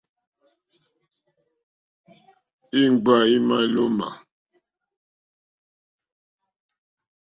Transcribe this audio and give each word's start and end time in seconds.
Íŋɡbâ 2.81 3.13
émá 3.35 3.55
ílómǎ. 3.65 4.09